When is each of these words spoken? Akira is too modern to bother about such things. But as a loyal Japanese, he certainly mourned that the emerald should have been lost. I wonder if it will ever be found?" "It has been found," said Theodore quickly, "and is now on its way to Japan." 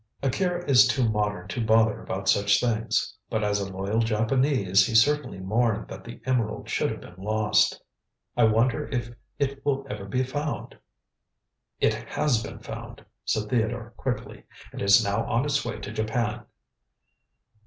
Akira 0.23 0.65
is 0.65 0.87
too 0.87 1.07
modern 1.07 1.47
to 1.49 1.63
bother 1.63 2.01
about 2.01 2.27
such 2.27 2.59
things. 2.59 3.15
But 3.29 3.43
as 3.43 3.59
a 3.59 3.71
loyal 3.71 3.99
Japanese, 3.99 4.87
he 4.87 4.95
certainly 4.95 5.37
mourned 5.37 5.89
that 5.89 6.03
the 6.03 6.19
emerald 6.25 6.67
should 6.67 6.89
have 6.89 7.01
been 7.01 7.23
lost. 7.23 7.79
I 8.35 8.45
wonder 8.45 8.87
if 8.89 9.11
it 9.37 9.63
will 9.63 9.85
ever 9.91 10.05
be 10.05 10.23
found?" 10.23 10.75
"It 11.79 11.93
has 11.93 12.41
been 12.41 12.57
found," 12.61 13.05
said 13.25 13.49
Theodore 13.49 13.93
quickly, 13.95 14.45
"and 14.71 14.81
is 14.81 15.03
now 15.03 15.23
on 15.29 15.45
its 15.45 15.63
way 15.63 15.77
to 15.79 15.91
Japan." 15.91 16.45